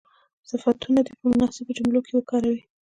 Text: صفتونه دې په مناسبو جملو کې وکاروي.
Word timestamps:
صفتونه 0.49 0.99
دې 1.05 1.13
په 1.19 1.25
مناسبو 1.31 1.75
جملو 1.77 1.99
کې 2.05 2.13
وکاروي. 2.15 2.61